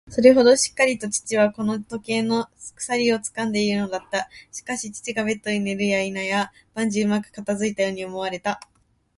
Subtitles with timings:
[0.09, 4.31] それほどしっかりと父はこの時計の鎖をつかんでいるのだった。
[4.51, 8.59] しかし、父がベッドに寝るやいなや、万事うまく片づいたように思われた。